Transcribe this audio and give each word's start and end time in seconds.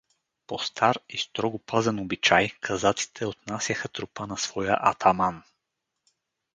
По 0.47 0.57
стар 0.59 0.99
и 1.09 1.17
строго 1.23 1.59
пазен 1.59 1.99
обичай, 2.05 2.49
казаците 2.61 3.25
отнасяха 3.25 3.87
трупа 3.89 4.27
на 4.33 4.37
своя 4.49 4.77
атаман. 4.93 5.43